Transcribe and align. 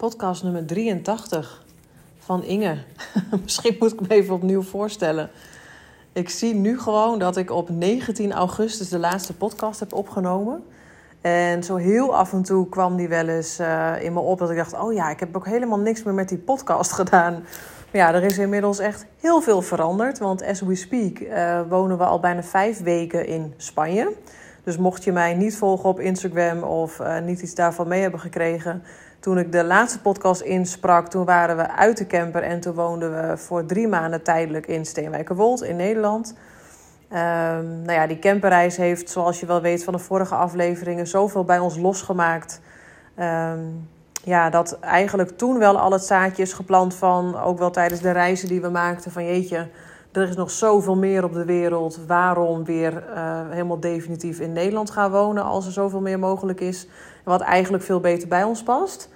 podcast 0.00 0.42
nummer 0.42 0.66
83 0.66 1.64
van 2.18 2.44
Inge. 2.44 2.76
Misschien 3.42 3.76
moet 3.78 3.92
ik 3.92 4.00
me 4.00 4.08
even 4.08 4.34
opnieuw 4.34 4.62
voorstellen. 4.62 5.30
Ik 6.12 6.28
zie 6.28 6.54
nu 6.54 6.80
gewoon 6.80 7.18
dat 7.18 7.36
ik 7.36 7.50
op 7.50 7.68
19 7.68 8.32
augustus 8.32 8.88
de 8.88 8.98
laatste 8.98 9.34
podcast 9.34 9.80
heb 9.80 9.92
opgenomen. 9.92 10.62
En 11.20 11.62
zo 11.62 11.76
heel 11.76 12.16
af 12.16 12.32
en 12.32 12.42
toe 12.42 12.68
kwam 12.68 12.96
die 12.96 13.08
wel 13.08 13.28
eens 13.28 13.60
uh, 13.60 14.02
in 14.02 14.12
me 14.12 14.20
op 14.20 14.38
dat 14.38 14.50
ik 14.50 14.56
dacht: 14.56 14.78
oh 14.78 14.92
ja, 14.92 15.10
ik 15.10 15.20
heb 15.20 15.36
ook 15.36 15.46
helemaal 15.46 15.78
niks 15.78 16.02
meer 16.02 16.14
met 16.14 16.28
die 16.28 16.38
podcast 16.38 16.92
gedaan. 17.00 17.32
Maar 17.32 18.00
ja, 18.00 18.14
er 18.14 18.22
is 18.22 18.38
inmiddels 18.38 18.78
echt 18.78 19.06
heel 19.20 19.40
veel 19.40 19.62
veranderd. 19.62 20.18
Want 20.18 20.44
as 20.44 20.60
we 20.60 20.74
speak 20.74 21.18
uh, 21.18 21.60
wonen 21.68 21.98
we 21.98 22.04
al 22.04 22.20
bijna 22.20 22.42
vijf 22.42 22.82
weken 22.82 23.26
in 23.26 23.54
Spanje. 23.56 24.12
Dus 24.64 24.76
mocht 24.76 25.04
je 25.04 25.12
mij 25.12 25.34
niet 25.34 25.56
volgen 25.56 25.88
op 25.88 26.00
Instagram 26.00 26.62
of 26.62 27.00
uh, 27.00 27.18
niet 27.18 27.40
iets 27.40 27.54
daarvan 27.54 27.88
mee 27.88 28.00
hebben 28.00 28.20
gekregen, 28.20 28.82
toen 29.20 29.38
ik 29.38 29.52
de 29.52 29.64
laatste 29.64 30.00
podcast 30.00 30.40
insprak, 30.40 31.08
toen 31.08 31.24
waren 31.24 31.56
we 31.56 31.70
uit 31.70 31.96
de 31.96 32.06
camper 32.06 32.42
en 32.42 32.60
toen 32.60 32.74
woonden 32.74 33.28
we 33.28 33.36
voor 33.36 33.66
drie 33.66 33.88
maanden 33.88 34.22
tijdelijk 34.22 34.66
in 34.66 34.86
Steenwijkerwold 34.86 35.62
in 35.62 35.76
Nederland. 35.76 36.34
Um, 37.12 37.82
nou 37.82 37.92
ja, 37.92 38.06
die 38.06 38.18
camperreis 38.18 38.76
heeft, 38.76 39.10
zoals 39.10 39.40
je 39.40 39.46
wel 39.46 39.60
weet 39.60 39.84
van 39.84 39.92
de 39.92 39.98
vorige 39.98 40.34
afleveringen, 40.34 41.06
zoveel 41.06 41.44
bij 41.44 41.58
ons 41.58 41.76
losgemaakt. 41.76 42.60
Um, 43.18 43.88
ja, 44.24 44.50
dat 44.50 44.78
eigenlijk 44.78 45.38
toen 45.38 45.58
wel 45.58 45.78
al 45.78 45.92
het 45.92 46.04
zaadje 46.04 46.42
is 46.42 46.52
geplant 46.52 46.94
van, 46.94 47.40
ook 47.40 47.58
wel 47.58 47.70
tijdens 47.70 48.00
de 48.00 48.10
reizen 48.10 48.48
die 48.48 48.60
we 48.60 48.68
maakten, 48.68 49.12
van 49.12 49.24
jeetje, 49.24 49.68
er 50.12 50.28
is 50.28 50.36
nog 50.36 50.50
zoveel 50.50 50.96
meer 50.96 51.24
op 51.24 51.32
de 51.32 51.44
wereld. 51.44 51.98
Waarom 52.06 52.64
weer 52.64 53.04
uh, 53.14 53.40
helemaal 53.50 53.80
definitief 53.80 54.40
in 54.40 54.52
Nederland 54.52 54.90
gaan 54.90 55.10
wonen 55.10 55.44
als 55.44 55.66
er 55.66 55.72
zoveel 55.72 56.00
meer 56.00 56.18
mogelijk 56.18 56.60
is? 56.60 56.88
Wat 57.24 57.40
eigenlijk 57.40 57.84
veel 57.84 58.00
beter 58.00 58.28
bij 58.28 58.44
ons 58.44 58.62
past. 58.62 59.08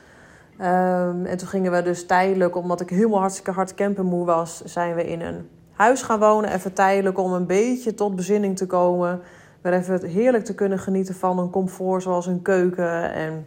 Um, 0.60 1.26
en 1.26 1.36
toen 1.36 1.48
gingen 1.48 1.72
we 1.72 1.82
dus 1.82 2.06
tijdelijk, 2.06 2.56
omdat 2.56 2.80
ik 2.80 2.90
helemaal 2.90 3.20
hartstikke 3.20 3.50
hard 3.50 3.74
campermoe 3.74 4.24
was, 4.24 4.62
zijn 4.64 4.94
we 4.94 5.04
in 5.04 5.20
een 5.20 5.48
huis 5.72 6.02
gaan 6.02 6.18
wonen. 6.18 6.52
Even 6.52 6.72
tijdelijk 6.72 7.18
om 7.18 7.32
een 7.32 7.46
beetje 7.46 7.94
tot 7.94 8.16
bezinning 8.16 8.56
te 8.56 8.66
komen. 8.66 9.20
Weer 9.60 9.72
even 9.72 10.04
heerlijk 10.04 10.44
te 10.44 10.54
kunnen 10.54 10.78
genieten 10.78 11.14
van 11.14 11.38
een 11.38 11.50
comfort 11.50 12.02
zoals 12.02 12.26
een 12.26 12.42
keuken 12.42 13.12
en 13.12 13.46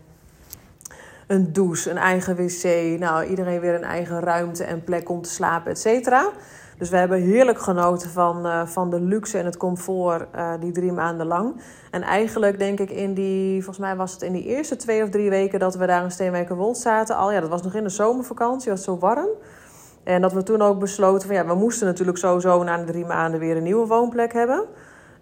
een 1.27 1.53
douche, 1.53 1.89
een 1.89 1.97
eigen 1.97 2.35
wc. 2.35 2.99
Nou, 2.99 3.25
iedereen 3.25 3.59
weer 3.59 3.75
een 3.75 3.83
eigen 3.83 4.19
ruimte 4.19 4.63
en 4.63 4.83
plek 4.83 5.09
om 5.09 5.21
te 5.21 5.29
slapen, 5.29 5.71
et 5.71 5.79
cetera. 5.79 6.29
Dus 6.77 6.89
we 6.89 6.97
hebben 6.97 7.21
heerlijk 7.21 7.59
genoten 7.59 8.09
van, 8.09 8.45
uh, 8.45 8.65
van 8.65 8.89
de 8.89 9.01
luxe 9.01 9.37
en 9.37 9.45
het 9.45 9.57
comfort 9.57 10.27
uh, 10.35 10.53
die 10.59 10.71
drie 10.71 10.91
maanden 10.91 11.27
lang. 11.27 11.61
En 11.91 12.01
eigenlijk 12.01 12.59
denk 12.59 12.79
ik 12.79 12.89
in 12.89 13.13
die, 13.13 13.63
volgens 13.63 13.85
mij 13.85 13.95
was 13.95 14.11
het 14.11 14.21
in 14.21 14.33
die 14.33 14.45
eerste 14.45 14.75
twee 14.75 15.03
of 15.03 15.09
drie 15.09 15.29
weken 15.29 15.59
dat 15.59 15.75
we 15.75 15.85
daar 15.85 16.03
in 16.03 16.11
Steenwijkerwold 16.11 16.77
zaten. 16.77 17.15
Al 17.15 17.31
ja, 17.31 17.39
dat 17.39 17.49
was 17.49 17.61
nog 17.63 17.73
in 17.73 17.83
de 17.83 17.89
zomervakantie, 17.89 18.71
was 18.71 18.83
zo 18.83 18.97
warm. 18.97 19.27
En 20.03 20.21
dat 20.21 20.33
we 20.33 20.43
toen 20.43 20.61
ook 20.61 20.79
besloten 20.79 21.27
van 21.27 21.35
ja, 21.35 21.45
we 21.45 21.53
moesten 21.53 21.87
natuurlijk 21.87 22.17
sowieso 22.17 22.63
na 22.63 22.77
de 22.77 22.91
drie 22.91 23.05
maanden 23.05 23.39
weer 23.39 23.57
een 23.57 23.63
nieuwe 23.63 23.87
woonplek 23.87 24.33
hebben. 24.33 24.65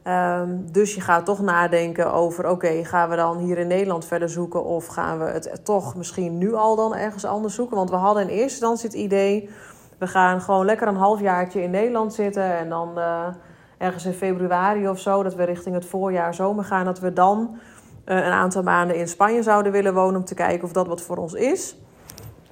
Um, 0.07 0.71
dus 0.71 0.95
je 0.95 1.01
gaat 1.01 1.25
toch 1.25 1.41
nadenken 1.41 2.13
over, 2.13 2.49
oké, 2.49 2.83
gaan 2.83 3.09
we 3.09 3.15
dan 3.15 3.37
hier 3.37 3.57
in 3.57 3.67
Nederland 3.67 4.05
verder 4.05 4.29
zoeken 4.29 4.63
of 4.63 4.85
gaan 4.85 5.19
we 5.19 5.25
het 5.25 5.59
toch 5.63 5.95
misschien 5.95 6.37
nu 6.37 6.53
al 6.53 6.75
dan 6.75 6.95
ergens 6.95 7.25
anders 7.25 7.55
zoeken? 7.55 7.77
Want 7.77 7.89
we 7.89 7.95
hadden 7.95 8.23
in 8.23 8.29
eerste 8.29 8.43
instantie 8.43 8.89
het 8.89 8.97
idee, 8.97 9.49
we 9.97 10.07
gaan 10.07 10.41
gewoon 10.41 10.65
lekker 10.65 10.88
een 10.88 10.95
halfjaartje 10.95 11.63
in 11.63 11.71
Nederland 11.71 12.13
zitten 12.13 12.57
en 12.57 12.69
dan 12.69 12.91
uh, 12.97 13.27
ergens 13.77 14.05
in 14.05 14.13
februari 14.13 14.88
of 14.88 14.99
zo, 14.99 15.23
dat 15.23 15.35
we 15.35 15.43
richting 15.43 15.75
het 15.75 15.85
voorjaar, 15.85 16.33
zomer 16.33 16.63
gaan, 16.63 16.85
dat 16.85 16.99
we 16.99 17.13
dan 17.13 17.49
uh, 18.05 18.16
een 18.16 18.31
aantal 18.31 18.63
maanden 18.63 18.95
in 18.95 19.07
Spanje 19.07 19.43
zouden 19.43 19.71
willen 19.71 19.93
wonen 19.93 20.16
om 20.16 20.25
te 20.25 20.35
kijken 20.35 20.63
of 20.63 20.71
dat 20.71 20.88
wat 20.88 21.01
voor 21.01 21.17
ons 21.17 21.33
is. 21.33 21.77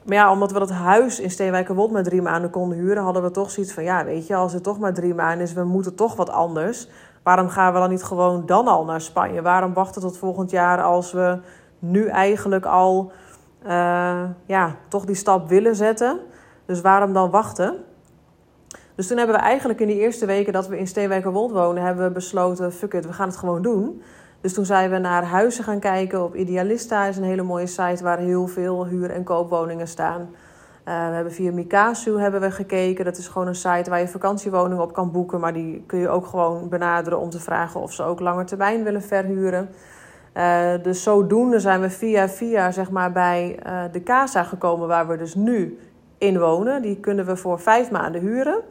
Maar 0.03 0.15
ja, 0.15 0.31
omdat 0.31 0.51
we 0.51 0.59
dat 0.59 0.71
huis 0.71 1.19
in 1.19 1.31
Steenwijkerwold 1.31 1.91
maar 1.91 2.03
drie 2.03 2.21
maanden 2.21 2.49
konden 2.49 2.77
huren, 2.77 3.03
hadden 3.03 3.23
we 3.23 3.31
toch 3.31 3.51
zoiets 3.51 3.73
van: 3.73 3.83
ja, 3.83 4.05
weet 4.05 4.27
je, 4.27 4.35
als 4.35 4.53
het 4.53 4.63
toch 4.63 4.79
maar 4.79 4.93
drie 4.93 5.13
maanden 5.13 5.45
is, 5.45 5.53
we 5.53 5.63
moeten 5.63 5.95
toch 5.95 6.15
wat 6.15 6.29
anders. 6.29 6.87
Waarom 7.23 7.49
gaan 7.49 7.73
we 7.73 7.79
dan 7.79 7.89
niet 7.89 8.03
gewoon 8.03 8.45
dan 8.45 8.67
al 8.67 8.85
naar 8.85 9.01
Spanje? 9.01 9.41
Waarom 9.41 9.73
wachten 9.73 10.01
tot 10.01 10.17
volgend 10.17 10.51
jaar 10.51 10.81
als 10.81 11.11
we 11.11 11.39
nu 11.79 12.07
eigenlijk 12.07 12.65
al 12.65 13.11
uh, 13.65 14.23
ja, 14.45 14.75
toch 14.87 15.05
die 15.05 15.15
stap 15.15 15.49
willen 15.49 15.75
zetten? 15.75 16.19
Dus 16.73 16.81
waarom 16.81 17.13
dan 17.13 17.29
wachten? 17.29 17.75
Dus 18.95 19.07
toen 19.07 19.17
hebben 19.17 19.35
we 19.35 19.41
eigenlijk 19.41 19.79
in 19.79 19.87
die 19.87 19.99
eerste 19.99 20.25
weken 20.25 20.53
dat 20.53 20.67
we 20.67 20.77
in 20.77 20.87
Steenwijkerwold 20.87 21.51
wonen, 21.51 21.83
hebben 21.83 22.03
we 22.07 22.11
besloten: 22.11 22.73
fuck 22.73 22.93
it, 22.93 23.05
we 23.05 23.13
gaan 23.13 23.27
het 23.27 23.37
gewoon 23.37 23.61
doen. 23.61 24.01
Dus 24.41 24.53
toen 24.53 24.65
zijn 24.65 24.89
we 24.89 24.97
naar 24.97 25.23
huizen 25.23 25.63
gaan 25.63 25.79
kijken 25.79 26.23
op 26.23 26.35
Idealista. 26.35 27.05
is 27.05 27.17
een 27.17 27.23
hele 27.23 27.43
mooie 27.43 27.67
site 27.67 28.03
waar 28.03 28.17
heel 28.17 28.47
veel 28.47 28.85
huur- 28.85 29.09
en 29.09 29.23
koopwoningen 29.23 29.87
staan. 29.87 30.21
Uh, 30.21 30.27
we 30.85 31.15
hebben 31.15 31.33
via 31.33 31.51
Mikasu 31.51 32.19
hebben 32.19 32.41
we 32.41 32.51
gekeken. 32.51 33.05
Dat 33.05 33.17
is 33.17 33.27
gewoon 33.27 33.47
een 33.47 33.55
site 33.55 33.89
waar 33.89 33.99
je 33.99 34.07
vakantiewoningen 34.07 34.83
op 34.83 34.93
kan 34.93 35.11
boeken. 35.11 35.39
Maar 35.39 35.53
die 35.53 35.83
kun 35.87 35.99
je 35.99 36.09
ook 36.09 36.25
gewoon 36.25 36.69
benaderen 36.69 37.19
om 37.19 37.29
te 37.29 37.39
vragen 37.39 37.81
of 37.81 37.93
ze 37.93 38.03
ook 38.03 38.19
langer 38.19 38.45
termijn 38.45 38.83
willen 38.83 39.01
verhuren. 39.01 39.69
Uh, 40.37 40.73
dus 40.81 41.03
zodoende 41.03 41.59
zijn 41.59 41.81
we 41.81 41.89
via 41.89 42.29
via 42.29 42.71
zeg 42.71 42.91
maar, 42.91 43.11
bij 43.11 43.59
uh, 43.65 43.81
de 43.91 44.03
Casa 44.03 44.43
gekomen 44.43 44.87
waar 44.87 45.07
we 45.07 45.17
dus 45.17 45.35
nu 45.35 45.79
in 46.23 46.39
wonen. 46.39 46.81
Die 46.81 46.99
kunnen 46.99 47.25
we 47.25 47.35
voor 47.35 47.59
vijf 47.59 47.91
maanden 47.91 48.21
huren. 48.21 48.61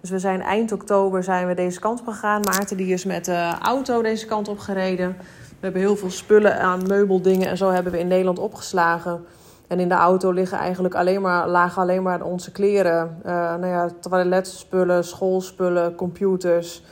Dus 0.00 0.10
we 0.10 0.18
zijn 0.18 0.42
eind 0.42 0.72
oktober 0.72 1.22
zijn 1.22 1.46
we 1.46 1.54
deze 1.54 1.80
kant 1.80 2.00
op 2.00 2.06
gegaan. 2.06 2.40
Maarten 2.40 2.76
die 2.76 2.92
is 2.92 3.04
met 3.04 3.24
de 3.24 3.52
auto 3.62 4.02
deze 4.02 4.26
kant 4.26 4.48
op 4.48 4.58
gereden. 4.58 5.16
We 5.48 5.64
hebben 5.64 5.80
heel 5.80 5.96
veel 5.96 6.10
spullen 6.10 6.60
aan 6.60 6.86
meubeldingen 6.86 7.48
en 7.48 7.56
zo 7.56 7.70
hebben 7.70 7.92
we 7.92 7.98
in 7.98 8.08
Nederland 8.08 8.38
opgeslagen. 8.38 9.24
En 9.66 9.80
in 9.80 9.88
de 9.88 9.94
auto 9.94 10.30
liggen 10.30 10.58
eigenlijk 10.58 10.94
alleen 10.94 11.20
maar, 11.20 11.48
lagen 11.48 11.82
alleen 11.82 12.02
maar 12.02 12.22
onze 12.22 12.52
kleren. 12.52 13.18
Uh, 13.26 13.32
nou 13.32 13.66
ja, 13.66 13.88
toiletspullen, 14.00 15.04
schoolspullen, 15.04 15.94
computers. 15.94 16.82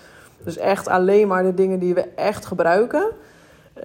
Dus 0.45 0.57
echt 0.57 0.89
alleen 0.89 1.29
maar 1.29 1.43
de 1.43 1.55
dingen 1.55 1.79
die 1.79 1.95
we 1.95 2.09
echt 2.15 2.47
gebruiken. 2.47 3.07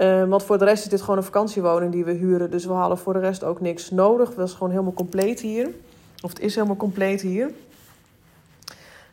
Uh, 0.02 0.24
want 0.24 0.44
voor 0.44 0.58
de 0.58 0.66
rest 0.66 0.84
is 0.84 0.90
dit 0.90 1.02
gewoon 1.02 1.18
een 1.18 1.24
vakantiewoning 1.24 1.92
die 1.92 2.06
we 2.06 2.12
huren. 2.12 2.52
Dus 2.52 2.66
we 2.66 2.74
hadden 2.74 2.98
voor 2.98 3.14
de 3.14 3.20
rest 3.20 3.44
ook 3.44 3.62
niks 3.62 3.90
nodig. 3.90 4.28
Het 4.28 4.38
was 4.38 4.54
gewoon 4.54 4.70
helemaal 4.70 4.94
compleet 4.94 5.40
hier. 5.40 5.70
Of 6.22 6.30
het 6.30 6.40
is 6.40 6.56
helemaal 6.56 6.76
compleet 6.76 7.22
hier. 7.22 7.52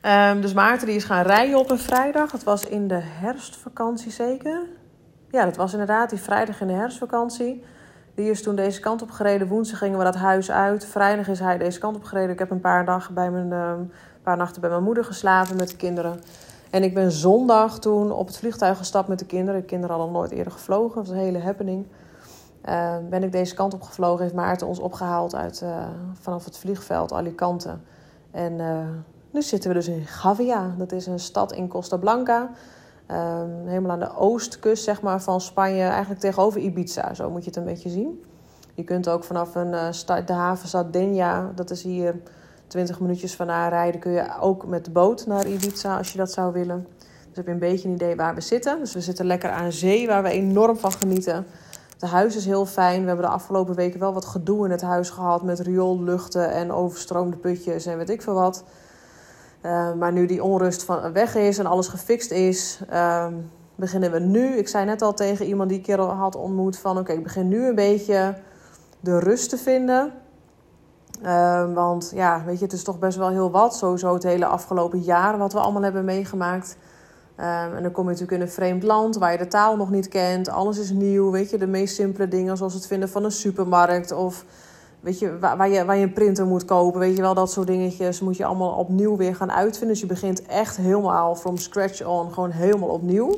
Um, 0.03 0.41
dus 0.41 0.53
Maarten 0.53 0.87
die 0.87 0.97
is 0.97 1.05
gaan 1.05 1.23
rijden 1.23 1.59
op 1.59 1.71
een 1.71 1.79
vrijdag. 1.79 2.33
Het 2.33 2.45
was 2.45 2.65
in 2.65 2.89
de 2.89 3.01
herfstvakantie 3.03 4.11
zeker. 4.11 4.61
Ja, 5.31 5.45
dat 5.45 5.57
was 5.57 5.73
inderdaad 5.73 6.11
die 6.11 6.19
vrijdag 6.19 6.61
in 6.61 6.67
de 6.67 6.73
herfstvakantie. 6.73 7.65
Die 8.15 8.31
is 8.31 8.43
toen 8.43 8.57
deze 8.57 8.81
kant 8.81 9.03
op 9.03 9.11
gereden. 9.11 9.49
Woensdag 9.49 9.79
gingen 9.79 9.99
we 9.99 10.05
dat 10.05 10.15
huis 10.15 10.51
uit. 10.51 10.87
Vrijdag 10.87 11.29
is 11.29 11.39
hij 11.39 11.59
deze 11.59 11.79
kant 11.79 11.97
op 11.97 12.05
gereden. 12.05 12.31
Ik 12.31 12.39
heb 12.39 12.51
een 12.51 12.61
paar, 12.61 12.85
dagen 12.85 13.15
bij 13.15 13.31
mijn, 13.31 13.51
een 13.51 13.93
paar 14.23 14.37
nachten 14.37 14.61
bij 14.61 14.71
mijn 14.71 14.83
moeder 14.83 15.05
geslapen 15.05 15.57
met 15.57 15.69
de 15.69 15.77
kinderen. 15.77 16.21
En 16.71 16.83
ik 16.83 16.95
ben 16.95 17.13
zondag 17.13 17.79
toen 17.79 18.13
op 18.13 18.27
het 18.27 18.39
vliegtuig 18.39 18.79
gestapt 18.79 19.09
met 19.09 19.19
de 19.19 19.27
kinderen. 19.27 19.61
De 19.61 19.67
kinderen 19.67 19.97
hadden 19.97 20.15
nooit 20.15 20.31
eerder 20.31 20.53
gevlogen. 20.53 20.97
Dat 20.97 21.07
was 21.07 21.17
een 21.17 21.23
hele 21.23 21.41
happening. 21.41 21.87
Uh, 22.65 22.97
ben 23.11 23.23
ik 23.23 23.33
deze 23.33 23.55
kant 23.55 23.75
op 23.75 23.83
gevlogen. 23.83 24.23
Heeft 24.23 24.35
Maarten 24.35 24.67
ons 24.67 24.79
opgehaald 24.79 25.35
uit, 25.35 25.61
uh, 25.65 25.87
vanaf 26.13 26.45
het 26.45 26.59
vliegveld 26.59 27.13
Alicante. 27.13 27.77
En 28.31 28.53
uh, 28.53 28.79
nu 29.31 29.43
zitten 29.43 29.71
we 29.71 29.77
dus 29.77 29.89
in 29.89 30.07
Gavia. 30.07 30.75
Dat 30.79 30.93
is 30.93 31.07
een 31.07 31.19
stad 31.19 31.53
in 31.53 31.69
Costa 31.69 31.97
Blanca. 31.97 32.51
Um, 33.11 33.67
helemaal 33.67 33.91
aan 33.91 33.99
de 33.99 34.17
oostkust 34.17 34.85
zeg 34.85 35.01
maar, 35.01 35.23
van 35.23 35.41
Spanje. 35.41 35.83
Eigenlijk 35.83 36.21
tegenover 36.21 36.61
Ibiza. 36.61 37.15
Zo 37.15 37.31
moet 37.31 37.45
je 37.45 37.51
het 37.51 37.59
een 37.59 37.65
beetje 37.65 37.89
zien. 37.89 38.25
Je 38.75 38.85
kunt 38.85 39.09
ook 39.09 39.25
vanaf 39.25 39.55
een, 39.55 39.71
de 40.27 40.33
haven 40.33 40.69
Sardinia. 40.69 41.53
Dat 41.55 41.71
is 41.71 41.83
hier 41.83 42.15
20 42.67 43.01
minuutjes 43.01 43.37
van 43.37 43.47
rijden. 43.47 44.01
Kun 44.01 44.13
je 44.13 44.39
ook 44.41 44.67
met 44.67 44.85
de 44.85 44.91
boot 44.91 45.27
naar 45.27 45.47
Ibiza 45.47 45.97
als 45.97 46.13
je 46.13 46.19
dat 46.19 46.33
zou 46.33 46.53
willen. 46.53 46.87
Dus 46.99 47.37
heb 47.37 47.47
je 47.47 47.53
een 47.53 47.59
beetje 47.59 47.89
een 47.89 47.95
idee 47.95 48.17
waar 48.17 48.35
we 48.35 48.41
zitten. 48.41 48.79
Dus 48.79 48.95
we 48.95 49.01
zitten 49.01 49.27
lekker 49.27 49.51
aan 49.51 49.73
zee 49.73 50.07
waar 50.07 50.23
we 50.23 50.29
enorm 50.29 50.77
van 50.77 50.93
genieten. 50.93 51.47
Het 51.99 52.11
huis 52.11 52.37
is 52.37 52.45
heel 52.45 52.67
fijn. 52.67 53.01
We 53.01 53.07
hebben 53.07 53.27
de 53.27 53.33
afgelopen 53.33 53.75
weken 53.75 54.01
wel 54.01 54.13
wat 54.13 54.25
gedoe 54.25 54.65
in 54.65 54.71
het 54.71 54.83
huis 54.83 55.11
gehad. 55.11 55.43
Met 55.43 55.59
rioolluchten 55.59 56.51
en 56.51 56.73
overstroomde 56.73 57.37
putjes 57.37 57.87
en 57.87 57.97
weet 57.97 58.11
ik 58.11 58.23
veel 58.23 58.35
wat. 58.35 58.65
Uh, 59.63 59.93
maar 59.93 60.13
nu 60.13 60.27
die 60.27 60.43
onrust 60.43 60.83
van 60.83 61.13
weg 61.13 61.35
is 61.35 61.59
en 61.59 61.67
alles 61.67 61.89
gefixt 61.89 62.31
is, 62.31 62.81
uh, 62.93 63.27
beginnen 63.75 64.11
we 64.11 64.19
nu. 64.19 64.57
Ik 64.57 64.69
zei 64.69 64.85
net 64.85 65.03
al 65.03 65.15
tegen 65.15 65.47
iemand 65.47 65.69
die 65.69 65.79
ik 65.79 65.85
keer 65.85 66.01
had 66.01 66.37
ontmoet 66.37 66.79
van... 66.79 66.99
oké, 66.99 67.13
ik 67.13 67.23
begin 67.23 67.49
nu 67.49 67.67
een 67.67 67.75
beetje 67.75 68.35
de 69.01 69.19
rust 69.19 69.51
te 69.51 69.57
vinden. 69.59 70.13
Uh, 71.23 71.75
want 71.75 72.13
ja, 72.15 72.43
weet 72.45 72.59
je, 72.59 72.65
het 72.65 72.73
is 72.73 72.85
toch 72.85 72.99
best 72.99 73.19
wel 73.19 73.29
heel 73.29 73.51
wat. 73.51 73.77
Sowieso 73.77 74.15
het 74.15 74.23
hele 74.23 74.47
afgelopen 74.47 75.01
jaar 75.01 75.39
wat 75.39 75.53
we 75.53 75.61
allemaal 75.61 75.83
hebben 75.83 76.05
meegemaakt. 76.05 76.77
Um, 77.41 77.45
en 77.77 77.83
dan 77.83 77.93
kom 77.93 78.05
je 78.05 78.11
natuurlijk 78.11 78.33
in 78.33 78.41
een 78.41 78.53
vreemd 78.53 78.83
land 78.83 79.17
waar 79.17 79.33
je 79.33 79.39
de 79.39 79.47
taal 79.47 79.77
nog 79.77 79.91
niet 79.91 80.09
kent. 80.09 80.49
Alles 80.49 80.79
is 80.79 80.91
nieuw, 80.91 81.31
weet 81.31 81.51
je. 81.51 81.59
De 81.59 81.67
meest 81.67 81.95
simpele 81.95 82.29
dingen 82.29 82.57
zoals 82.57 82.75
het 82.75 82.87
vinden 82.87 83.09
van 83.09 83.25
een 83.25 83.33
supermarkt 83.33 84.13
of 84.13 84.45
weet 85.01 85.19
je, 85.19 85.39
waar, 85.39 85.69
je, 85.69 85.85
waar 85.85 85.97
je 85.97 86.03
een 86.03 86.13
printer 86.13 86.47
moet 86.47 86.65
kopen. 86.65 87.01
Weet 87.01 87.17
je 87.17 87.23
wel, 87.23 87.35
dat 87.35 87.53
soort 87.53 87.67
dingetjes 87.67 88.21
moet 88.21 88.37
je 88.37 88.45
allemaal 88.45 88.73
opnieuw 88.73 89.17
weer 89.17 89.37
gaan 89.37 89.53
uitvinden. 89.53 89.89
Dus 89.89 90.01
je 90.01 90.07
begint 90.07 90.43
echt 90.43 90.77
helemaal 90.77 91.35
from 91.35 91.57
scratch 91.57 92.07
on, 92.07 92.33
gewoon 92.33 92.51
helemaal 92.51 92.89
opnieuw. 92.89 93.35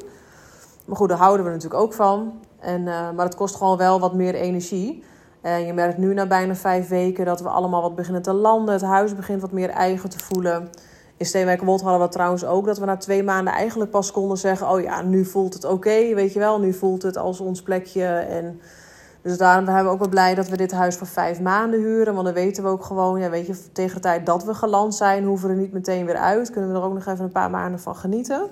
Maar 0.85 0.97
goed, 0.97 1.09
daar 1.09 1.19
houden 1.19 1.45
we 1.45 1.53
natuurlijk 1.53 1.83
ook 1.83 1.93
van. 1.93 2.33
En, 2.59 2.81
uh, 2.81 3.11
maar 3.11 3.25
het 3.25 3.35
kost 3.35 3.57
gewoon 3.57 3.77
wel 3.77 4.01
wat 4.01 4.15
meer 4.15 4.35
energie. 4.35 5.05
En 5.41 5.67
je 5.67 5.73
merkt 5.73 5.99
nu 5.99 6.15
na 6.15 6.27
bijna 6.27 6.55
vijf 6.55 6.89
weken 6.89 7.25
dat 7.25 7.41
we 7.41 7.49
allemaal 7.49 7.83
wat 7.83 7.95
beginnen 7.95 8.23
te 8.23 8.33
landen. 8.33 8.75
Het 8.75 8.83
huis 8.83 9.15
begint 9.15 9.41
wat 9.41 9.53
meer 9.53 9.71
eigen 9.71 10.11
te 10.11 10.19
voelen. 10.19 10.69
In 11.21 11.27
Steenwijk-Wold 11.27 11.81
hadden 11.81 12.07
we 12.07 12.13
trouwens 12.13 12.45
ook 12.45 12.67
dat 12.67 12.79
we 12.79 12.85
na 12.85 12.97
twee 12.97 13.23
maanden 13.23 13.53
eigenlijk 13.53 13.91
pas 13.91 14.13
konden 14.13 14.39
zeggen... 14.39 14.69
oh 14.69 14.81
ja, 14.81 15.03
nu 15.03 15.25
voelt 15.25 15.55
het 15.55 15.65
oké, 15.65 16.15
weet 16.15 16.33
je 16.33 16.39
wel. 16.39 16.61
Nu 16.61 16.73
voelt 16.73 17.03
het 17.03 17.17
als 17.17 17.41
ons 17.41 17.63
plekje. 17.63 18.05
En 18.07 18.61
dus 19.23 19.39
daarom 19.39 19.65
zijn 19.65 19.85
we 19.85 19.91
ook 19.91 19.99
wel 19.99 20.09
blij 20.09 20.35
dat 20.35 20.49
we 20.49 20.57
dit 20.57 20.73
huis 20.73 20.97
voor 20.97 21.07
vijf 21.07 21.41
maanden 21.41 21.81
huren. 21.81 22.15
Want 22.15 22.27
dan 22.27 22.35
weten 22.35 22.63
we 22.63 22.69
ook 22.69 22.85
gewoon, 22.85 23.21
ja, 23.21 23.31
weet 23.31 23.47
je, 23.47 23.73
tegen 23.73 23.95
de 23.95 24.01
tijd 24.01 24.27
dat 24.27 24.45
we 24.45 24.55
geland 24.55 24.95
zijn... 24.95 25.25
hoeven 25.25 25.49
we 25.49 25.55
er 25.55 25.61
niet 25.61 25.73
meteen 25.73 26.07
weer 26.07 26.17
uit. 26.17 26.51
Kunnen 26.51 26.71
we 26.71 26.77
er 26.77 26.85
ook 26.85 26.95
nog 26.95 27.07
even 27.07 27.25
een 27.25 27.33
paar 27.33 27.51
maanden 27.51 27.81
van 27.81 27.97
genieten. 27.97 28.49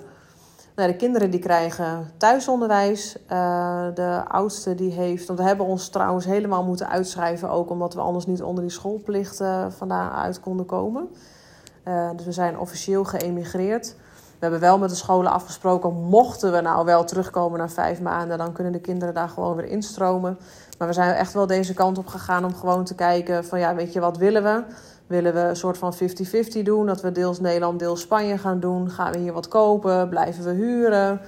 Nou, 0.75 0.91
de 0.91 0.97
kinderen 0.97 1.31
die 1.31 1.39
krijgen 1.39 2.11
thuisonderwijs. 2.17 3.15
Uh, 3.31 3.85
de 3.93 4.21
oudste 4.27 4.75
die 4.75 4.91
heeft, 4.91 5.27
want 5.27 5.39
we 5.39 5.45
hebben 5.45 5.65
ons 5.65 5.89
trouwens 5.89 6.25
helemaal 6.25 6.63
moeten 6.63 6.89
uitschrijven 6.89 7.49
ook, 7.49 7.69
omdat 7.69 7.93
we 7.93 8.01
anders 8.01 8.25
niet 8.25 8.43
onder 8.43 8.63
die 8.63 8.73
schoolplicht 8.73 9.41
uh, 9.41 9.65
vandaan 9.69 10.11
uit 10.11 10.39
konden 10.39 10.65
komen. 10.65 11.09
Uh, 11.89 12.09
dus 12.15 12.25
we 12.25 12.31
zijn 12.31 12.59
officieel 12.59 13.03
geëmigreerd. 13.03 13.95
We 14.39 14.45
hebben 14.45 14.59
wel 14.59 14.77
met 14.77 14.89
de 14.89 14.95
scholen 14.95 15.31
afgesproken, 15.31 15.93
mochten 15.93 16.51
we 16.51 16.61
nou 16.61 16.85
wel 16.85 17.03
terugkomen 17.03 17.59
na 17.59 17.69
vijf 17.69 18.01
maanden, 18.01 18.37
dan 18.37 18.51
kunnen 18.53 18.73
de 18.73 18.79
kinderen 18.79 19.13
daar 19.13 19.29
gewoon 19.29 19.55
weer 19.55 19.65
instromen. 19.65 20.37
Maar 20.77 20.87
we 20.87 20.93
zijn 20.93 21.13
echt 21.13 21.33
wel 21.33 21.47
deze 21.47 21.73
kant 21.73 21.97
op 21.97 22.07
gegaan 22.07 22.45
om 22.45 22.55
gewoon 22.55 22.83
te 22.83 22.95
kijken 22.95 23.45
van 23.45 23.59
ja, 23.59 23.75
weet 23.75 23.93
je, 23.93 23.99
wat 23.99 24.17
willen 24.17 24.43
we? 24.43 24.63
Willen 25.07 25.33
we 25.33 25.39
een 25.39 25.55
soort 25.55 25.77
van 25.77 25.93
50-50 25.93 25.97
doen? 26.63 26.85
Dat 26.85 27.01
we 27.01 27.11
deels 27.11 27.39
Nederland, 27.39 27.79
deels 27.79 28.01
Spanje 28.01 28.37
gaan 28.37 28.59
doen? 28.59 28.89
Gaan 28.89 29.11
we 29.11 29.17
hier 29.17 29.33
wat 29.33 29.47
kopen? 29.47 30.09
Blijven 30.09 30.43
we 30.43 30.51
huren? 30.51 31.21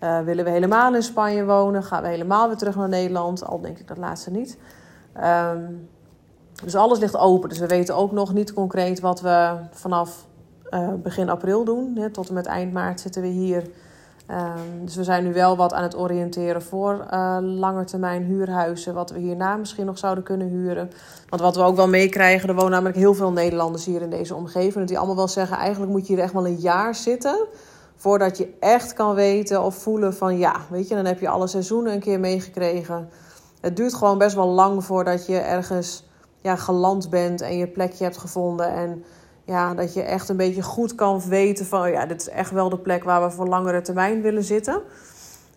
Uh, 0.00 0.20
willen 0.20 0.44
we 0.44 0.50
helemaal 0.50 0.94
in 0.94 1.02
Spanje 1.02 1.44
wonen? 1.44 1.82
Gaan 1.82 2.02
we 2.02 2.08
helemaal 2.08 2.46
weer 2.46 2.56
terug 2.56 2.76
naar 2.76 2.88
Nederland? 2.88 3.44
Al 3.44 3.60
denk 3.60 3.78
ik 3.78 3.88
dat 3.88 3.96
laatste 3.96 4.30
niet. 4.30 4.58
Um, 5.16 5.88
dus 6.64 6.74
alles 6.74 6.98
ligt 6.98 7.16
open. 7.16 7.48
Dus 7.48 7.58
we 7.58 7.66
weten 7.66 7.96
ook 7.96 8.12
nog 8.12 8.34
niet 8.34 8.52
concreet 8.52 9.00
wat 9.00 9.20
we 9.20 9.56
vanaf 9.70 10.26
uh, 10.70 10.88
begin 11.02 11.28
april 11.28 11.64
doen. 11.64 11.96
Hè, 11.96 12.10
tot 12.10 12.28
en 12.28 12.34
met 12.34 12.46
eind 12.46 12.72
maart 12.72 13.00
zitten 13.00 13.22
we 13.22 13.28
hier. 13.28 13.62
Um, 14.30 14.84
dus 14.84 14.96
we 14.96 15.04
zijn 15.04 15.24
nu 15.24 15.32
wel 15.32 15.56
wat 15.56 15.72
aan 15.72 15.82
het 15.82 15.96
oriënteren 15.96 16.62
voor 16.62 17.06
uh, 17.12 17.38
langetermijn 17.40 18.22
huurhuizen. 18.22 18.94
Wat 18.94 19.10
we 19.10 19.18
hierna 19.18 19.56
misschien 19.56 19.86
nog 19.86 19.98
zouden 19.98 20.24
kunnen 20.24 20.48
huren. 20.48 20.90
Want 21.28 21.42
wat 21.42 21.56
we 21.56 21.62
ook 21.62 21.76
wel 21.76 21.88
meekrijgen, 21.88 22.48
er 22.48 22.54
wonen 22.54 22.70
namelijk 22.70 22.96
heel 22.96 23.14
veel 23.14 23.32
Nederlanders 23.32 23.84
hier 23.84 24.02
in 24.02 24.10
deze 24.10 24.34
omgeving. 24.34 24.86
Die 24.86 24.98
allemaal 24.98 25.16
wel 25.16 25.28
zeggen, 25.28 25.56
eigenlijk 25.56 25.92
moet 25.92 26.06
je 26.06 26.14
hier 26.14 26.22
echt 26.22 26.32
wel 26.32 26.46
een 26.46 26.56
jaar 26.56 26.94
zitten. 26.94 27.46
Voordat 27.96 28.38
je 28.38 28.54
echt 28.60 28.92
kan 28.92 29.14
weten 29.14 29.62
of 29.62 29.74
voelen 29.74 30.14
van 30.14 30.38
ja, 30.38 30.56
weet 30.70 30.88
je, 30.88 30.94
dan 30.94 31.04
heb 31.04 31.20
je 31.20 31.28
alle 31.28 31.46
seizoenen 31.46 31.92
een 31.92 32.00
keer 32.00 32.20
meegekregen. 32.20 33.08
Het 33.60 33.76
duurt 33.76 33.94
gewoon 33.94 34.18
best 34.18 34.34
wel 34.34 34.48
lang 34.48 34.84
voordat 34.84 35.26
je 35.26 35.38
ergens 35.38 36.07
ja, 36.40 36.56
geland 36.56 37.10
bent 37.10 37.40
en 37.40 37.56
je 37.56 37.66
plekje 37.66 38.04
hebt 38.04 38.18
gevonden. 38.18 38.72
En 38.72 39.04
ja, 39.44 39.74
dat 39.74 39.94
je 39.94 40.02
echt 40.02 40.28
een 40.28 40.36
beetje 40.36 40.62
goed 40.62 40.94
kan 40.94 41.20
weten 41.28 41.66
van 41.66 41.90
ja, 41.90 42.06
dit 42.06 42.20
is 42.20 42.28
echt 42.28 42.50
wel 42.50 42.68
de 42.68 42.78
plek 42.78 43.04
waar 43.04 43.22
we 43.22 43.30
voor 43.30 43.48
langere 43.48 43.80
termijn 43.80 44.22
willen 44.22 44.44
zitten. 44.44 44.82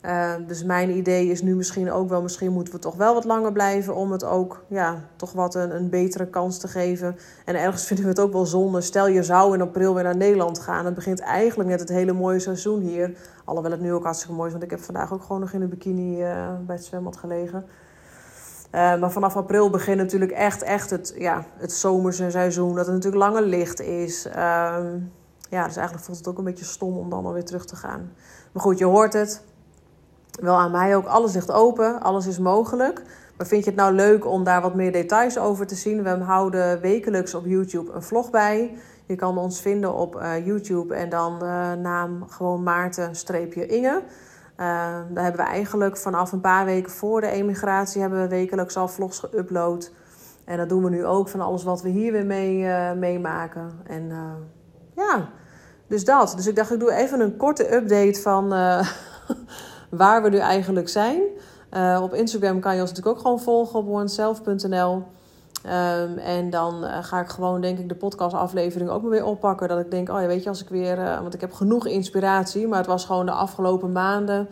Uh, 0.06 0.32
dus 0.48 0.64
mijn 0.64 0.98
idee 0.98 1.28
is 1.28 1.42
nu 1.42 1.56
misschien 1.56 1.92
ook 1.92 2.10
wel, 2.10 2.22
misschien 2.22 2.52
moeten 2.52 2.74
we 2.74 2.80
toch 2.80 2.96
wel 2.96 3.14
wat 3.14 3.26
langer 3.26 3.52
blijven 3.52 3.96
om 3.96 4.12
het 4.12 4.24
ook 4.24 4.64
ja, 4.68 5.02
toch 5.16 5.32
wat 5.32 5.56
een, 5.56 5.76
een 5.76 5.90
betere 5.90 6.28
kans 6.28 6.58
te 6.58 6.68
geven. 6.68 7.16
En 7.46 7.56
ergens 7.56 7.86
vinden 7.86 8.06
we 8.06 8.12
het 8.12 8.20
ook 8.20 8.34
wel 8.34 8.46
zonde. 8.46 8.82
Stel 8.82 9.08
je 9.08 9.24
zou 9.24 9.54
in 9.54 9.62
april 9.62 9.94
weer 9.94 10.04
naar 10.04 10.18
Nederland 10.18 10.60
gaan. 10.60 10.86
Het 10.86 10.94
begint 10.94 11.20
eigenlijk 11.20 11.70
net 11.70 11.80
het 11.80 11.90
hele 11.90 12.14
mooie 12.14 12.40
seizoen 12.40 12.82
hier. 12.82 13.18
Alhoewel 13.46 13.72
het 13.72 13.82
nu 13.82 13.94
ook 13.94 14.04
hartstikke 14.04 14.36
mooi 14.36 14.46
is, 14.46 14.52
want 14.52 14.64
ik 14.64 14.72
heb 14.72 14.80
vandaag 14.80 15.14
ook 15.14 15.22
gewoon 15.22 15.42
nog 15.42 15.54
in 15.54 15.62
een 15.62 15.70
bikini 15.70 16.22
uh, 16.22 16.48
bij 16.66 16.76
het 16.76 16.86
zwembad 16.86 17.18
gelegen. 17.18 17.66
Uh, 18.72 19.00
maar 19.00 19.12
vanaf 19.12 19.36
april 19.36 19.70
begint 19.70 19.98
natuurlijk 19.98 20.32
echt, 20.32 20.62
echt 20.62 20.90
het, 20.90 21.14
ja, 21.18 21.46
het 21.58 21.72
zomerse 21.72 22.32
seizoen. 22.32 22.76
Dat 22.76 22.86
het 22.86 22.96
natuurlijk 22.96 23.24
langer 23.24 23.42
licht 23.42 23.82
is. 23.82 24.26
Uh, 24.26 24.34
ja, 25.50 25.66
dus 25.66 25.76
eigenlijk 25.76 26.06
voelt 26.06 26.18
het 26.18 26.28
ook 26.28 26.38
een 26.38 26.44
beetje 26.44 26.66
stom 26.66 26.98
om 26.98 27.10
dan 27.10 27.26
alweer 27.26 27.46
terug 27.46 27.66
te 27.66 27.76
gaan. 27.76 28.12
Maar 28.52 28.64
goed, 28.64 28.78
je 28.78 28.86
hoort 28.86 29.14
het. 29.14 29.44
Wel 30.42 30.56
aan 30.56 30.72
mij 30.72 30.96
ook. 30.96 31.06
Alles 31.06 31.34
ligt 31.34 31.52
open. 31.52 32.02
Alles 32.02 32.28
is 32.28 32.40
mogelijk. 32.40 33.02
Maar 33.38 33.48
vind 33.48 33.64
je 33.64 33.70
het 33.70 33.80
nou 33.80 33.94
leuk 33.94 34.26
om 34.26 34.44
daar 34.44 34.62
wat 34.62 34.76
meer 34.76 34.92
details 34.92 35.38
over 35.38 35.68
te 35.68 35.76
zien? 35.76 36.04
We 36.04 36.10
houden 36.10 36.82
wekelijks 36.82 37.34
op 37.34 37.46
YouTube 37.46 37.92
een 37.92 38.04
vlog 38.04 38.30
bij. 38.30 38.78
Je 39.06 39.16
kan 39.16 39.38
ons 39.38 39.62
vinden 39.62 39.94
op 39.94 40.16
uh, 40.16 40.46
YouTube 40.46 40.96
en 40.96 41.10
dan 41.10 41.40
uh, 41.44 41.74
naam 41.74 42.26
gewoon 42.30 42.64
Maarten-Inge. 42.64 44.02
Uh, 44.62 44.68
daar 45.14 45.24
hebben 45.24 45.46
we 45.46 45.52
eigenlijk 45.52 45.98
vanaf 45.98 46.32
een 46.32 46.42
paar 46.42 46.66
weken 46.66 46.92
voor 46.92 47.22
de 47.22 47.28
emigratie 47.28 48.02
hebben 48.02 48.22
we 48.22 48.28
wekelijks 48.28 48.78
al 48.78 48.88
vlogs 48.88 49.26
geüpload. 49.26 49.92
En 50.46 50.58
dat 50.58 50.70
doen 50.70 50.84
we 50.84 50.90
nu 50.90 51.06
ook 51.06 51.30
van 51.30 51.42
alles 51.42 51.64
wat 51.64 51.82
we 51.82 51.90
hier 51.90 52.12
weer 52.12 52.26
mee, 52.26 52.58
uh, 52.58 52.92
meemaken. 52.92 53.72
En 53.88 54.10
uh, 54.10 54.34
ja, 54.96 55.30
dus 55.88 56.06
dat. 56.06 56.34
Dus 56.36 56.48
ik 56.48 56.56
dacht, 56.56 56.72
ik 56.72 56.80
doe 56.80 56.94
even 56.94 57.20
een 57.20 57.38
korte 57.38 57.76
update 57.76 58.22
van 58.22 58.50
waar 60.02 60.24
we 60.24 60.30
nu 60.30 60.38
eigenlijk 60.38 60.90
zijn. 60.90 61.22
op 62.02 62.14
Instagram 62.14 62.60
kan 62.60 62.76
je 62.76 62.82
ons 62.82 62.90
natuurlijk 62.90 63.18
ook 63.18 63.22
gewoon 63.22 63.42
volgen 63.42 63.80
op 63.80 63.88
oneself.nl. 63.88 65.04
Um, 65.66 66.18
en 66.18 66.50
dan 66.50 66.84
uh, 66.84 67.04
ga 67.04 67.20
ik 67.20 67.30
gewoon, 67.30 67.62
denk 67.62 67.80
ik, 67.80 67.90
de 67.90 67.96
podcastaflevering 67.96 68.90
ook 68.90 69.02
maar 69.02 69.12
weer 69.12 69.26
oppakken. 69.26 69.68
Dat 69.68 69.80
ik 69.80 69.92
denk, 69.92 70.10
oh 70.10 70.22
ja, 70.22 70.28
weet 70.28 70.44
je, 70.44 70.50
als 70.50 70.62
ik 70.62 70.70
weer... 70.70 70.98
Uh, 70.98 71.22
want 71.22 71.34
ik 71.34 71.42
heb 71.42 71.54
genoeg 71.54 71.88
inspiratie, 71.88 72.68
maar 72.68 72.78
het 72.78 72.88
was 72.88 73.06
gewoon 73.06 73.26
de 73.26 73.32
afgelopen 73.32 73.92
maanden... 73.92 74.50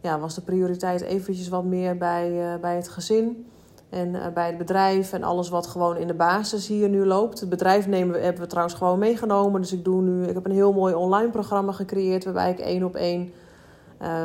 Ja, 0.00 0.18
was 0.18 0.34
de 0.34 0.40
prioriteit 0.40 1.00
eventjes 1.00 1.48
wat 1.48 1.64
meer 1.64 1.96
bij, 1.96 2.30
uh, 2.30 2.60
bij 2.60 2.76
het 2.76 2.88
gezin. 2.88 3.46
En 3.88 4.32
bij 4.34 4.46
het 4.46 4.58
bedrijf 4.58 5.12
en 5.12 5.22
alles 5.22 5.48
wat 5.48 5.66
gewoon 5.66 5.96
in 5.96 6.06
de 6.06 6.14
basis 6.14 6.66
hier 6.66 6.88
nu 6.88 7.06
loopt. 7.06 7.40
Het 7.40 7.48
bedrijf 7.48 7.86
nemen 7.86 8.14
we, 8.14 8.20
hebben 8.22 8.42
we 8.42 8.48
trouwens 8.48 8.76
gewoon 8.76 8.98
meegenomen. 8.98 9.60
Dus 9.60 9.72
ik 9.72 9.84
doe 9.84 10.02
nu... 10.02 10.26
Ik 10.26 10.34
heb 10.34 10.44
een 10.44 10.52
heel 10.52 10.72
mooi 10.72 10.94
online 10.94 11.30
programma 11.30 11.72
gecreëerd... 11.72 12.24
waarbij 12.24 12.50
ik 12.50 12.58
één 12.58 12.84
op 12.84 12.94
één 12.94 13.32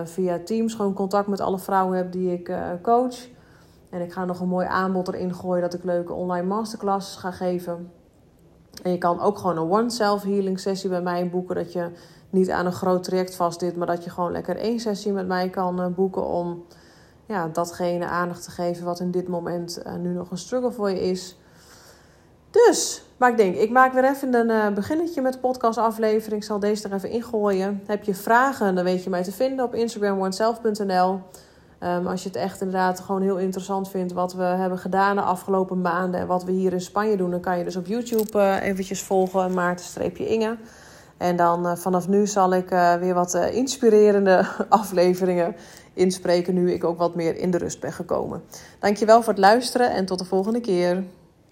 via 0.03 0.39
Teams 0.45 0.73
gewoon 0.73 0.93
contact 0.93 1.27
met 1.27 1.39
alle 1.39 1.59
vrouwen 1.59 1.97
heb 1.97 2.11
die 2.11 2.33
ik 2.33 2.51
coach... 2.81 3.15
En 3.95 4.01
ik 4.01 4.11
ga 4.11 4.25
nog 4.25 4.39
een 4.39 4.47
mooi 4.47 4.67
aanbod 4.67 5.07
erin 5.07 5.35
gooien 5.35 5.61
dat 5.61 5.73
ik 5.73 5.83
leuke 5.83 6.13
online 6.13 6.47
masterclasses 6.47 7.15
ga 7.15 7.31
geven. 7.31 7.91
En 8.83 8.91
je 8.91 8.97
kan 8.97 9.21
ook 9.21 9.37
gewoon 9.37 9.57
een 9.57 9.71
one 9.71 9.89
self 9.89 10.23
healing 10.23 10.59
sessie 10.59 10.89
bij 10.89 11.01
mij 11.01 11.29
boeken. 11.29 11.55
Dat 11.55 11.73
je 11.73 11.89
niet 12.29 12.51
aan 12.51 12.65
een 12.65 12.73
groot 12.73 13.03
traject 13.03 13.35
vast 13.35 13.59
zit, 13.59 13.75
maar 13.75 13.87
dat 13.87 14.03
je 14.03 14.09
gewoon 14.09 14.31
lekker 14.31 14.57
één 14.57 14.79
sessie 14.79 15.11
met 15.11 15.27
mij 15.27 15.49
kan 15.49 15.81
eh, 15.81 15.87
boeken 15.87 16.27
om 16.27 16.65
ja, 17.25 17.47
datgene 17.47 18.05
aandacht 18.05 18.43
te 18.43 18.51
geven 18.51 18.85
wat 18.85 18.99
in 18.99 19.11
dit 19.11 19.27
moment 19.27 19.81
uh, 19.85 19.95
nu 19.95 20.09
nog 20.09 20.31
een 20.31 20.37
struggle 20.37 20.71
voor 20.71 20.89
je 20.89 21.01
is. 21.01 21.37
Dus, 22.49 23.03
maar 23.17 23.29
ik 23.29 23.37
denk, 23.37 23.55
ik 23.55 23.69
maak 23.69 23.93
weer 23.93 24.05
even 24.05 24.33
een 24.33 24.49
uh, 24.49 24.73
beginnetje 24.73 25.21
met 25.21 25.33
de 25.33 25.39
podcastaflevering. 25.39 26.41
Ik 26.41 26.47
zal 26.47 26.59
deze 26.59 26.87
er 26.87 26.93
even 26.93 27.09
ingooien. 27.09 27.81
Heb 27.85 28.03
je 28.03 28.15
vragen, 28.15 28.75
dan 28.75 28.83
weet 28.83 29.03
je 29.03 29.09
mij 29.09 29.23
te 29.23 29.31
vinden 29.31 29.65
op 29.65 29.73
Instagram 29.73 30.19
oneself.nl. 30.19 31.19
Um, 31.83 32.07
als 32.07 32.23
je 32.23 32.27
het 32.27 32.37
echt 32.37 32.61
inderdaad 32.61 32.99
gewoon 32.99 33.21
heel 33.21 33.37
interessant 33.37 33.89
vindt 33.89 34.13
wat 34.13 34.33
we 34.33 34.43
hebben 34.43 34.77
gedaan 34.77 35.15
de 35.15 35.21
afgelopen 35.21 35.81
maanden 35.81 36.19
en 36.19 36.27
wat 36.27 36.43
we 36.43 36.51
hier 36.51 36.73
in 36.73 36.81
Spanje 36.81 37.17
doen, 37.17 37.31
dan 37.31 37.39
kan 37.39 37.57
je 37.57 37.63
dus 37.63 37.75
op 37.75 37.85
YouTube 37.85 38.39
uh, 38.39 38.61
eventjes 38.61 39.01
volgen, 39.01 39.53
Maarten-Inge. 39.53 40.57
En 41.17 41.35
dan 41.35 41.65
uh, 41.65 41.75
vanaf 41.75 42.07
nu 42.07 42.27
zal 42.27 42.53
ik 42.53 42.71
uh, 42.71 42.95
weer 42.95 43.13
wat 43.13 43.33
inspirerende 43.33 44.45
afleveringen 44.69 45.55
inspreken, 45.93 46.53
nu 46.53 46.71
ik 46.71 46.83
ook 46.83 46.97
wat 46.97 47.15
meer 47.15 47.37
in 47.37 47.51
de 47.51 47.57
rust 47.57 47.79
ben 47.79 47.93
gekomen. 47.93 48.43
Dankjewel 48.79 49.21
voor 49.21 49.33
het 49.33 49.41
luisteren 49.41 49.91
en 49.91 50.05
tot 50.05 50.19
de 50.19 50.25
volgende 50.25 50.61
keer. 50.61 51.03